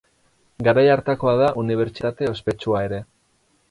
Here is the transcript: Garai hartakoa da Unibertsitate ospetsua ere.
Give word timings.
Garai 0.67 0.85
hartakoa 0.93 1.35
da 1.43 1.51
Unibertsitate 1.67 2.35
ospetsua 2.35 2.87
ere. 2.91 3.07